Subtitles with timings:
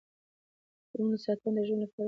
[0.89, 1.99] د ونو ساتنه د ژوند لپاره مهمه ده.